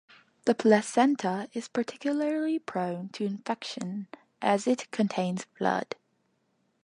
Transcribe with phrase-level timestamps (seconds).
[0.45, 4.07] The placenta is particularly prone to infection
[4.41, 5.95] as it contains blood.